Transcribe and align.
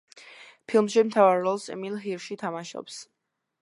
ფილმში 0.71 1.03
მთავარ 1.11 1.43
როლს 1.49 1.69
ემილ 1.77 2.01
ჰირში 2.07 2.43
თამაშობს. 2.47 3.01